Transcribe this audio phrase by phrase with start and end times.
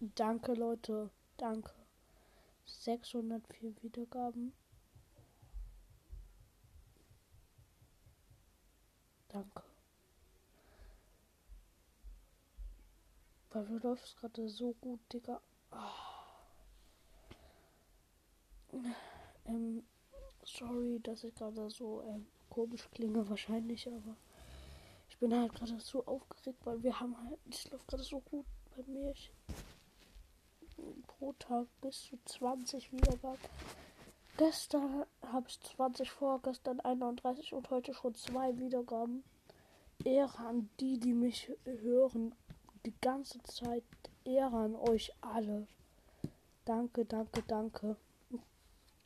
[0.00, 1.10] Danke, Leute.
[1.36, 1.72] Danke.
[2.66, 4.52] 604 Wiedergaben.
[9.28, 9.62] Danke.
[13.50, 15.40] Bei mir läuft es gerade so gut, Digga.
[15.70, 15.92] Ah.
[19.46, 19.82] Ähm,
[20.44, 24.16] sorry, dass ich gerade so ähm, komisch klinge, wahrscheinlich, aber
[25.08, 28.44] ich bin halt gerade so aufgeregt, weil wir haben halt, es läuft gerade so gut
[28.76, 29.10] bei mir.
[29.12, 29.32] Ich,
[31.06, 33.38] pro Tag bis zu 20 Wiedergaben.
[34.36, 39.24] Gestern habe ich 20, vorgestern 31 und heute schon zwei Wiedergaben.
[40.04, 42.34] Ehre an die, die mich hören
[42.84, 43.84] die ganze Zeit.
[44.24, 45.66] Ehre an euch alle.
[46.64, 47.96] Danke, danke, danke.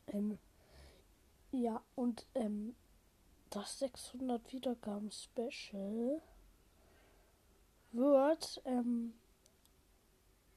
[0.07, 0.37] Ähm,
[1.51, 2.75] ja, und ähm,
[3.51, 6.21] das 600 Wiedergaben Special
[7.91, 9.13] wird ähm,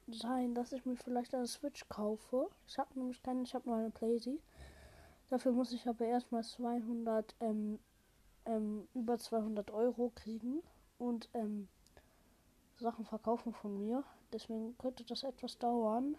[0.07, 2.49] sein, dass ich mir vielleicht eine Switch kaufe.
[2.67, 4.39] Ich habe nämlich keine, ich habe nur eine Playsee.
[5.29, 7.79] Dafür muss ich aber erstmal 200, ähm,
[8.45, 10.61] ähm, über 200 Euro kriegen
[10.99, 11.67] und ähm,
[12.77, 14.03] Sachen verkaufen von mir.
[14.31, 16.17] Deswegen könnte das etwas dauern.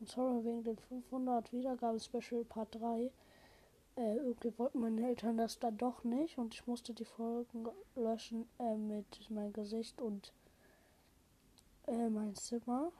[0.00, 3.12] Und sorry wegen den 500 Wiedergaben Special Part 3.
[3.96, 8.48] Äh, irgendwie wollten meine Eltern das dann doch nicht und ich musste die Folgen löschen
[8.58, 10.32] äh, mit meinem Gesicht und
[11.86, 12.92] äh, mein Zimmer.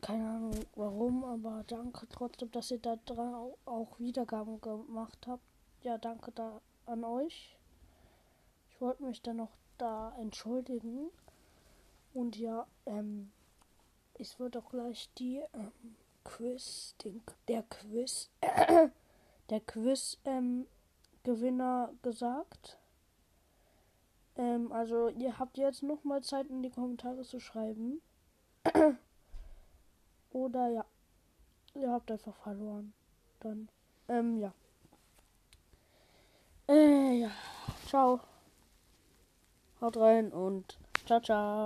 [0.00, 5.42] Keine Ahnung warum, aber danke trotzdem, dass ihr da dran auch Wiedergaben gemacht habt.
[5.82, 7.56] Ja, danke da an euch.
[8.70, 11.10] Ich wollte mich dann noch da entschuldigen.
[12.14, 13.30] Und ja, ähm,
[14.14, 18.30] es wird auch gleich die ähm, Quiz, den, der Quiz,
[19.50, 20.66] der Quiz ähm,
[21.24, 22.78] Gewinner gesagt.
[24.36, 28.00] Ähm, also ihr habt jetzt noch mal Zeit in die Kommentare zu schreiben.
[30.30, 30.84] Oder ja,
[31.74, 32.92] ihr habt einfach verloren.
[33.40, 33.68] Dann,
[34.08, 34.52] ähm, ja.
[36.68, 37.30] Äh, ja.
[37.86, 38.20] Ciao.
[39.80, 41.56] Haut rein und ciao, ciao.